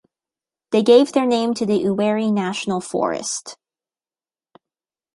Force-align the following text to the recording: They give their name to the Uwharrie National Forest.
They 0.71 0.81
give 0.81 1.11
their 1.11 1.27
name 1.27 1.53
to 1.53 1.63
the 1.63 1.83
Uwharrie 1.83 2.33
National 2.33 2.81
Forest. 2.81 3.55